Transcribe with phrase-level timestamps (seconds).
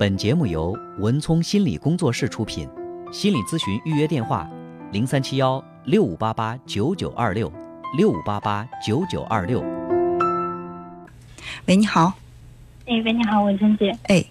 [0.00, 2.66] 本节目由文聪心理工作室出品，
[3.12, 4.48] 心理咨询预约电话：
[4.92, 7.52] 零三七幺六五八八九九二六
[7.98, 9.60] 六五八八九九二六。
[11.66, 12.14] 喂，你好。
[12.86, 13.94] 哎，喂，你好，文聪姐。
[14.04, 14.24] 哎，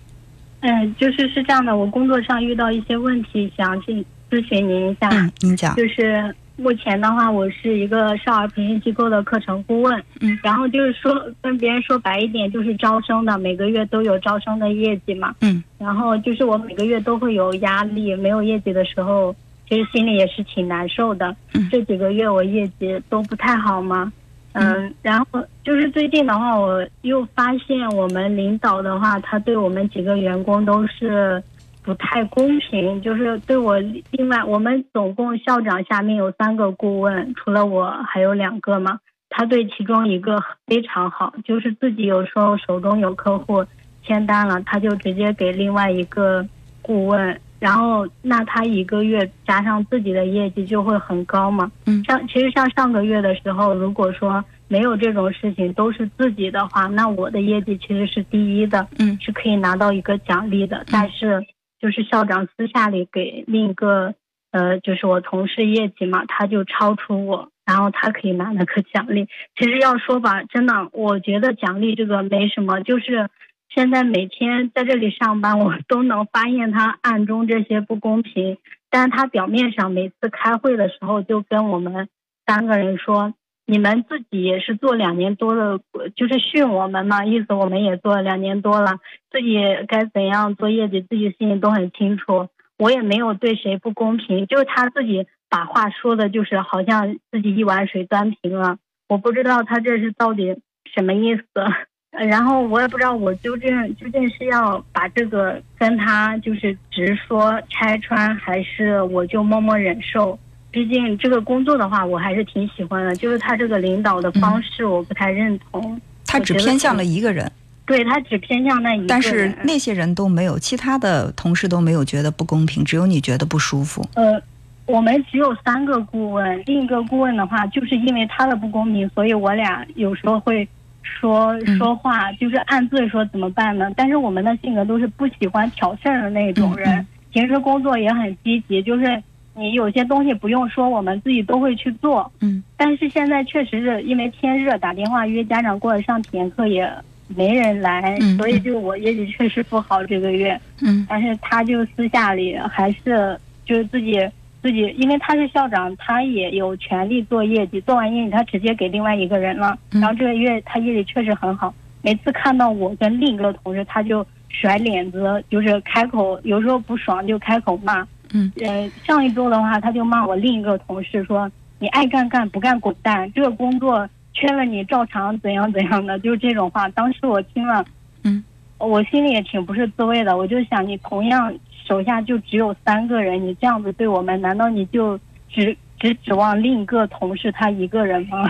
[0.62, 5.10] 嗯，就是是这样的，我工作上遇到一些问题，想去咨询您一下。
[5.12, 5.76] 嗯，您讲。
[5.76, 10.04] 就是目前的话，我是一个少儿培训机构的课程顾问。
[10.20, 10.38] 嗯。
[10.44, 15.34] 然后就是说，跟别人说白一点，就是招生的，每个月都有招生的业绩嘛。
[15.42, 15.64] 嗯。
[15.78, 19.36] 然后就是我每个月都会有压力，没有业绩的时候，
[19.68, 21.36] 其实心里也是挺难受的。
[21.54, 21.68] 嗯。
[21.72, 24.12] 这几个月我业绩都不太好嘛。
[24.54, 31.42] 嗯，然后就是最近的话，我又发现我们领导的话，他对我们几个员工都是
[31.90, 33.02] 不太公平。
[33.02, 33.80] 就是对我，
[34.12, 39.00] 另外我们总共校长下面有三个顾问，除了我还有两个嘛。
[39.32, 43.66] 他对其中一个非常好，就是自己有时候手中有客户
[44.04, 46.46] 签单了，他就直接给另外一个
[46.82, 47.40] 顾问。
[47.60, 51.70] 然后，那他一个月加上自己的业绩就会很高嘛？
[51.86, 60.86] 嗯，像其实像上个月的时候，如果说没有这种事情，都是自己的话，那我的业绩其实是第一的，嗯，是可以拿到一个奖励的。
[60.90, 61.46] 但是
[61.80, 64.16] 就是校长私下里给另一个
[64.52, 69.28] 呃，就是我同事业绩嘛，他就超出我，然后他可以拿那个奖励。
[69.56, 73.30] 其实要说吧，真的，我觉得奖励这个没什么，就是。
[73.72, 78.58] 现在每天在这里上班，我都能发现他暗中这些不公平。
[78.90, 82.10] 但是他表面上每次开会的时候，就跟我们
[82.48, 83.36] 三个人说
[83.70, 85.80] ：“你们自己也是做两年多的，
[86.16, 88.98] 就是训我们嘛，意思我们也做了两年多了，
[89.32, 92.48] 自己该怎样做业绩，自己心里都很清楚。
[92.80, 98.78] 我也没有对谁不公平，就是他自己把话说的，就是好像自己一碗水端平了。
[99.08, 100.60] 我不知道他这是到底
[100.96, 101.44] 什么意思。
[102.10, 110.40] ”然后我也不知道我究竟究竟是要把这个跟他就是直说拆穿，还是我就默默忍受。
[110.72, 113.16] 毕竟这个工作的话，我还是挺喜欢的。
[113.16, 116.00] 就是他这个领导的方式，我不太认同。
[116.26, 117.52] 他只偏向了一个人。
[117.86, 119.08] 对他只偏向那一个人。
[119.08, 124.08] 但是那些人都没有，其他的同事都没有觉得不公平，只有你觉得不舒服。
[124.16, 124.42] 呃，
[124.86, 130.68] 我们只有三个顾问，另一个顾问的话，就是因为他的不公平，所以我俩有时候会。
[131.02, 133.90] 说说话就是暗自说怎么办呢？
[133.96, 139.22] 但是我们的性格都是不喜欢挑事儿的那种人，平时工作也很积极，就是
[139.60, 142.32] 你有些东西不用说，我们自己都会去做。
[142.40, 142.64] 嗯。
[142.78, 146.90] 但是现在确实是因为天热，打电话约家长过来上体验课也
[147.28, 150.60] 没人来，所以就我业绩确实不好这个月。
[150.82, 151.06] 嗯。
[151.10, 154.20] 但是他就私下里还是就是自己。
[154.62, 157.80] 自己，因为他是校长，他也有权利做业绩。
[157.80, 159.80] 做完业绩，他直接给另外一个人了。
[159.90, 161.74] 然后这个月他业绩确实很好。
[162.02, 168.06] 每次看到我跟另一个同事，他就甩脸子，就是开口，有时候不爽就开口骂。
[168.34, 168.52] 嗯。
[168.62, 173.32] 呃，上一周的话，他就骂我另一个同事说：“你爱干干，不干滚蛋！
[173.34, 176.88] 这个工作缺了你，照常怎样怎样的。”就是这种话。
[176.90, 177.86] 当时我听了，
[178.24, 178.44] 嗯，
[178.78, 180.38] 我心里也挺不是滋味的。
[180.38, 181.54] 我就想，你同样。
[181.88, 185.20] 手下就只有三个人，你这样子对我们，难道你就
[185.50, 188.48] 只只指望另一个同事他一个人吗？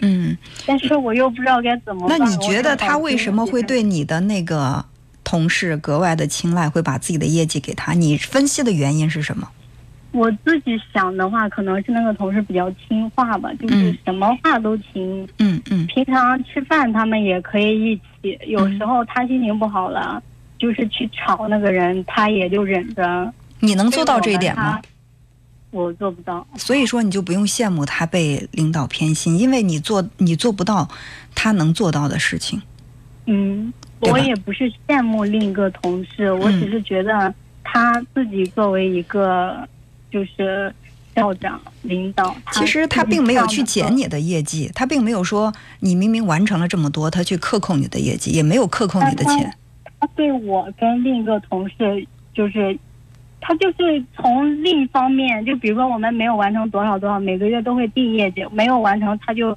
[0.00, 0.36] 嗯，
[0.66, 2.08] 但是我又不知道该怎么。
[2.08, 4.84] 那你觉得他为什么会对你的那个
[5.30, 7.92] 同事格外的青睐，会把自己的业绩给他？
[7.92, 9.48] 你分析的原因是什么？
[10.10, 15.24] 我自己想的话，可能是那个同事比较听话吧，就是什么话都听。
[15.38, 15.86] 嗯嗯。
[15.86, 20.20] 平常吃饭他们也可以一起，有时候他心情不好了。
[20.58, 23.32] 就是去吵那个人，他也就忍着。
[23.60, 24.78] 你能做到这一点吗？
[25.70, 26.44] 我做不到。
[26.56, 30.88] 所以说，你就不用羡慕他被领导偏心，因为你做你做不到
[31.36, 32.60] 他能做到的事情。
[33.26, 39.68] 嗯，我也不是羡慕另一个同事，我只是觉得他自己作为一个
[40.10, 40.74] 就是
[41.14, 49.52] 校长领导，其实他并没有去减你的业绩，他并没有说你明明完成了这么多，他去克扣你的业绩，也没有克扣你的钱。
[50.00, 52.78] 他对我跟另一个同事，就是，
[53.38, 59.54] 他就是从另一方面，就比如说我们没有完成多少多少，每个月都会定业绩，没有完成他就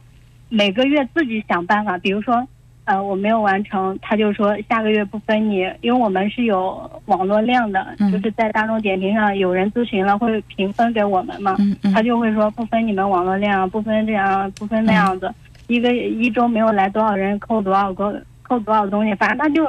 [0.49, 1.97] 每个月自己想办法。
[1.97, 2.45] 比如说，
[2.85, 11.55] 呃，我没有完成，他就说下个月不分你，因为我们是有网络量的，就是在大众点评上有人咨询了会评分给我们嘛，
[11.93, 15.33] 他就会说不分你们网络量，不分这样，不分那样子，
[15.67, 19.67] 一个一周没有来多少人扣多少个扣多少东西，反正他就。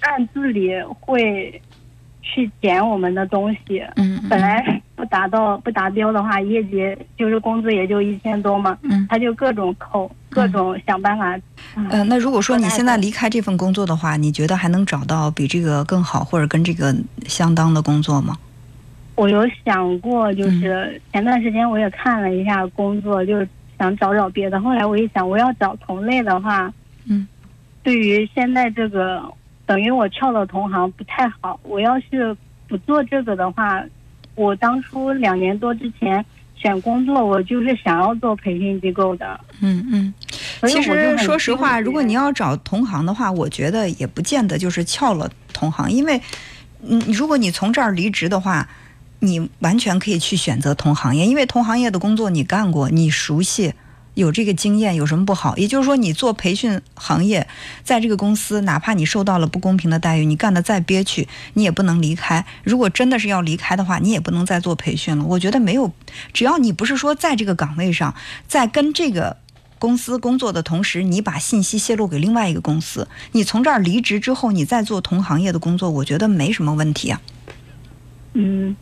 [0.00, 0.70] 暗自里
[1.00, 1.58] 会
[2.20, 4.62] 去减我们的东西，嗯，本来
[4.94, 11.38] 不达到不达标的话，业绩就是工资也就一千多嘛，嗯，他就各种扣，各种想办法。
[11.76, 16.94] 嗯，那如果说你现在离开这份工作的话，你觉得还能找到比这个更好或者跟这个
[17.26, 18.38] 相当的工作吗？
[19.16, 23.46] 我有想过，就是前段时间我也看了一下工作，就是
[23.78, 24.58] 想找找别的。
[24.60, 26.72] 后来我一想，我要找同类的话，
[27.04, 27.28] 嗯，
[27.82, 29.22] 对于现在这个，
[29.66, 31.60] 等于我跳了同行不太好。
[31.64, 32.34] 我要是
[32.66, 33.84] 不做这个的话，
[34.36, 36.24] 我当初两年多之前
[36.60, 39.40] 选工作，我就是想要做培训机构的。
[39.60, 40.14] 嗯嗯。
[40.68, 46.20] 其实说实话，如果你要找同行的话，我觉得也不见得就是撬了同行，因为，
[46.86, 48.68] 嗯，如果你从这儿离职的话，
[49.20, 53.72] 你完全可以去选择同行业，因为同行业的工作你干过，你熟悉。
[54.14, 55.56] 有这个经验有什么不好？
[55.56, 57.46] 也就是说，你做培训行业，
[57.84, 62.44] 在这个公司，哪怕你受到了不公平的待遇，你干的再憋屈，你也不能离开。
[62.64, 65.24] 如果真的是要离开的话，你也不能再做培训了。
[65.24, 65.92] 我觉得没有，
[66.32, 68.14] 只要你不是说在这个岗位上，
[68.46, 69.36] 在跟这个
[69.78, 77.20] 公司工作的同时，你把信息泄露给另外一个公司，你从这儿离职之后，你再做同行业的工作，我觉得没什么问题啊。
[78.34, 78.76] 嗯。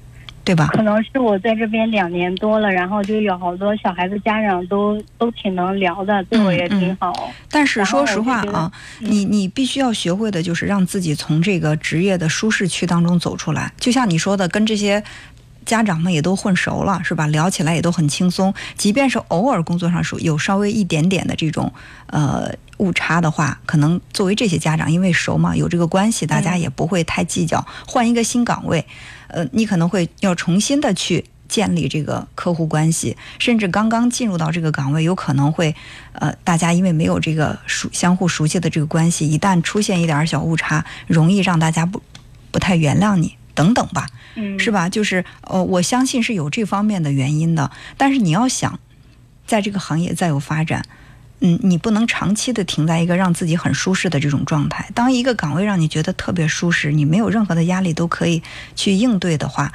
[0.49, 0.69] 对吧？
[0.69, 7.31] 可能是我在这边两年多了，然后就有好多小孩子家长都都挺能聊的，对我也挺好。
[7.51, 13.71] 但是说实话啊，你你必须要学会的就是让自己从这个职业的舒适区当中走出来。
[13.79, 15.05] 就像你说的，跟这些
[15.67, 17.27] 家长们也都混熟了，是吧？
[17.27, 18.55] 聊起来也都很轻松。
[18.75, 21.71] 即便是偶尔工作上有有稍微一点点的这种
[22.07, 27.67] 呃误差的话，可能作为这些家长，因为熟嘛，有这个关系，大家也不会太计较。
[27.87, 28.87] 换一个新岗位。
[29.31, 35.77] 呃，你可能会要重新的去建立这个客户关系，甚至刚刚进入到这个岗位，有可能会，
[36.13, 42.03] 呃，大家因为没有这个熟相互熟悉的这个关系，一旦出现一点小误差，容易让大家不
[42.51, 44.89] 不太原谅你等等吧，嗯，是吧？
[44.89, 48.81] 就是呃，我相信是有这方面的原因的，但是你要想
[49.47, 50.83] 在这个行业再有发展。
[51.41, 54.91] 嗯，你不能长期的停在一个让自己很舒适的这种状态。
[54.95, 58.43] 当一个岗位让你觉得特别舒适，你没有任何的压力都可以
[58.75, 59.73] 去应对的话，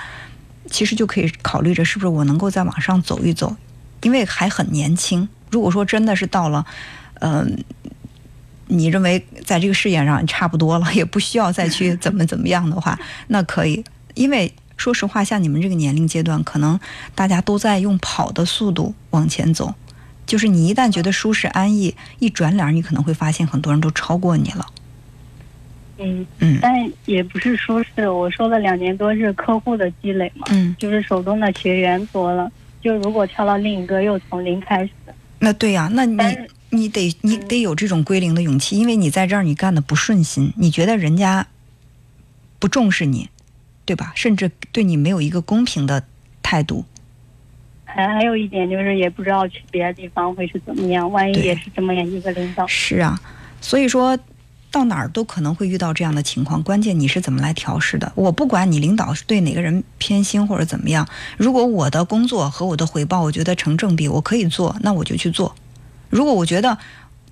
[0.69, 3.56] 其实就可以考虑着是不是我能够再往上走一走，
[4.01, 5.30] 因为还很年轻。
[5.51, 6.65] 如果说真的是到了，
[7.21, 7.63] 嗯，
[8.68, 13.83] 你认为在这个事业上差不多了，也不需要再去怎么怎么样的话， 那可以。
[14.15, 16.80] 因为说实话，像你们这个年龄阶段，可能
[17.15, 19.74] 大家都在用跑的速度往前走。
[20.25, 24.66] 就是你一旦觉得舒适安逸，一转脸你可能会发现很多人都超过你了。
[26.00, 28.10] 嗯嗯，但也不是舒适。
[28.10, 32.52] 我说了两年多是客户的积累嘛，嗯，就是手中的学员多了。
[32.81, 34.92] 就如果跳到另一个，又从零开始。
[35.40, 36.18] 那对呀，那你
[36.72, 41.46] 你得你得有这种归零的勇气，因为你在这儿你干的不顺心，你觉得人家
[42.60, 43.30] 不重视你，
[43.86, 44.12] 对吧？
[44.16, 46.04] 甚至对你没有一个公平的
[46.42, 46.86] 态度。
[47.94, 51.12] 还还有一点就是，也不知道去别的地方会是怎么样。
[51.12, 52.66] 万一也是这么样一个领导。
[52.66, 53.19] 是啊，
[53.62, 54.18] 所以说
[54.72, 56.63] 到哪儿都可能会遇到这样的情况。
[56.63, 58.12] 关键你是怎么来调试的？
[58.16, 61.07] 我不管你领导是对哪个人偏心或者怎么样。
[61.38, 65.54] 如果我的工作和我的回报，我觉得成正比，我可以做，那我就去做。
[66.10, 66.75] 如果我觉得，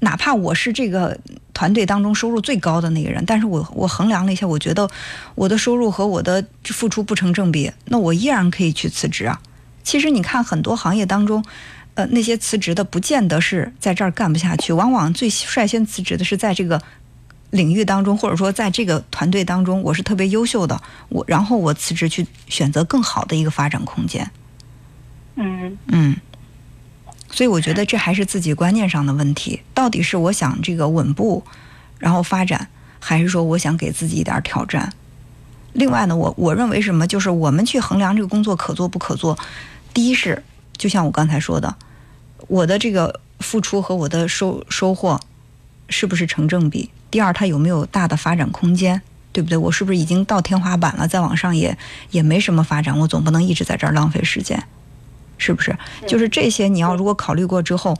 [0.01, 1.19] 哪怕我是这个
[1.53, 4.87] 团队当中收入最高的那个人，但是我我衡量了一下，我觉得
[5.33, 9.39] 我的收入和我的付出不成正比，那我依然可以去辞职啊。
[9.83, 11.43] 其实你看，很多行业当中，
[11.95, 16.81] 呃，那些辞职的不见得是在这儿干不下去，往往最率先辞职的是在这个
[17.49, 24.31] 领域当中，或者说在这个团队当中，我是特别优秀的，我然后我辞职去选择更好的一个发展空间。
[25.35, 26.15] 嗯嗯，
[27.31, 31.43] 所以我觉得这还是自己观念上的问题，到底是我想这个稳步
[31.99, 32.69] 然后发展，
[32.99, 34.93] 还是说我想给自己一点挑战？
[35.73, 39.37] 另外呢，我我认为什么，就是我们去衡量这个工作可做不可做。
[39.93, 40.43] 第一是，
[40.77, 41.75] 就像我刚才说的，
[42.47, 45.19] 我的这个付出和我的收收获
[45.89, 46.89] 是不是成正比？
[47.09, 49.01] 第二，它有没有大的发展空间，
[49.31, 49.57] 对不对？
[49.57, 51.77] 我是不是已经到天花板了，再往上也
[52.11, 52.97] 也没什么发展？
[52.99, 54.61] 我总不能一直在这儿浪费时间，
[55.37, 55.77] 是不是？
[56.07, 57.97] 就是这些，你要如果考虑过之后。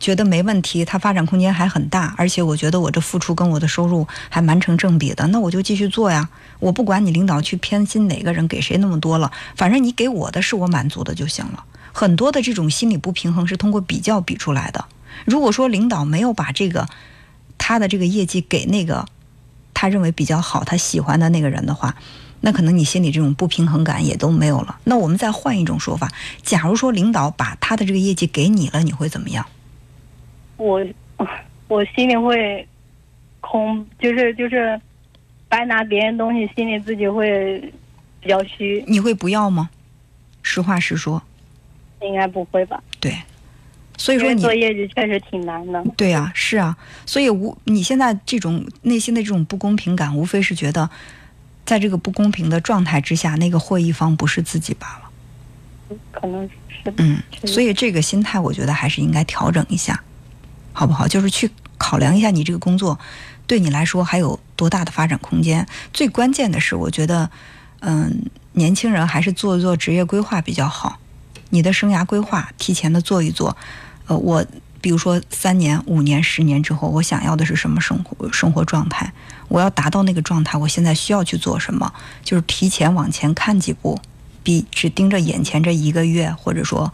[0.00, 6.28] 觉得没问题，它发展空间还很大，而且我觉得我这付出跟我的收入还蛮成正比的，那我就继续做呀。
[6.60, 11.64] 我不管你领导去偏心哪个人给谁那么多了，反正你给我的是我满足的就行了。
[11.92, 14.84] 很多的这种心理不平衡是通过比较比出来的。
[15.24, 16.86] 如果说领导没有把这个
[17.56, 19.06] 他的这个业绩给那个
[19.74, 21.96] 他认为比较好、他喜欢的那个人的话，
[22.40, 24.78] 那可能你心里这种不平衡感也都没有了。
[24.84, 26.12] 那我们再换一种说法，
[26.44, 29.44] 假如说领导把他的这个业绩给你了，你会怎么样？
[30.58, 30.84] 我
[31.68, 32.68] 我心里会
[33.40, 34.78] 空，就是就是
[35.48, 37.58] 白拿别人东西，心里自己会
[38.20, 38.84] 比较虚。
[38.86, 39.70] 你会不要吗？
[40.42, 41.22] 实话实说。
[42.00, 42.80] 应该不会吧？
[43.00, 43.12] 对，
[43.96, 45.84] 所以说你做业绩确实挺难的。
[45.96, 50.88] 对呀、是啊，所以无你现在这种内心的这种不公平感，无非是觉得，
[51.64, 55.98] 在这个不公平的状态之下，那个获益方不是自己罢了。
[56.12, 56.92] 可能是。
[56.98, 60.00] 嗯，所以这个心态，我觉得还是应该调整一下，
[60.78, 61.08] 好不好？
[61.08, 62.96] 就是去考量一下你这个工作
[63.48, 65.66] 对你来说还有多大的发展空间。
[65.92, 67.28] 最关键的是，我觉得，
[67.80, 71.00] 嗯，年轻人还是做一做职业规划比较好。
[71.50, 73.56] 你的生涯规划提前的做一做，
[74.06, 74.46] 呃，我
[74.80, 79.12] 比如说三年、五年、十年之后，我想要的是什么生活生活状态？
[79.48, 81.92] 我要达到那个状态，我现在需要去做什么？
[82.22, 83.98] 就是提前往前看几步，
[84.44, 86.92] 比只盯着眼前这一个月，或者说，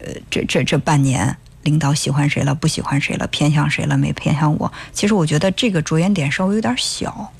[0.00, 4.72] 呃，这这这半年，领导喜欢谁了，不喜欢谁了，偏向谁了，没偏向我。
[4.92, 7.32] 其实我觉得这个着眼点稍微有点小，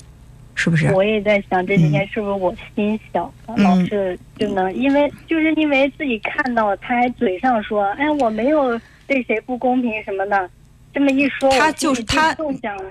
[0.55, 0.93] 是不是？
[0.93, 10.49] 我也在想这几天是不是我心小，嗯老是就能因为就是因为自己看到，他还嘴上说，哎，我没有对谁不公平什么的，
[10.93, 12.35] 这么一说，他就是他。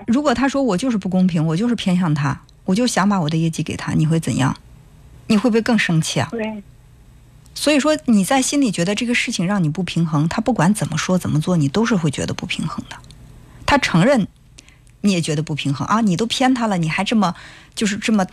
[0.07, 4.55] 如果他说我就是不公平，我就是偏向他，我就想把我的业绩给他，你会怎样？
[5.27, 6.27] 你会不会更生气啊？
[6.31, 6.41] 对，
[7.53, 12.97] 所以说你在心里觉得这个事情让你不平衡，他不管怎么说怎么做，你都是会觉得不平衡的。
[13.65, 14.27] 他承认
[15.01, 17.35] 你也觉得不平衡啊，你都偏他了，你还这么
[17.75, 18.25] 就是这么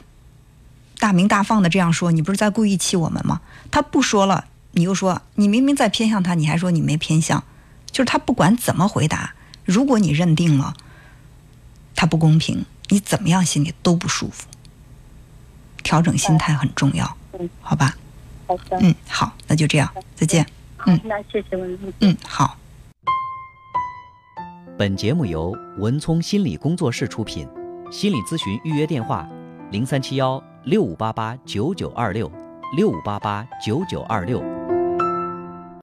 [0.99, 3.41] 大明大放的这样说，你不是在故意气我们吗？
[3.71, 7.45] 他不说了，你又说你明明在偏向他，你还说你没偏向，
[7.91, 10.75] 就是他不管怎么回答，如果你认定了
[11.95, 14.47] 他不公平，你怎么样心里都不舒服。
[15.83, 17.17] 调整心态很重要，
[17.61, 17.97] 好吧？
[18.47, 20.47] 好的，嗯，好，那就这样，再见。
[20.87, 21.93] 嗯，那谢谢文聪。
[22.01, 22.57] 嗯，好。
[24.79, 27.49] 本节目由文聪心理工作室出品，
[27.91, 29.27] 心理咨询预约电话：
[29.71, 32.31] 零三七幺六五八八九九二六
[32.77, 34.56] 六五八八九九二六。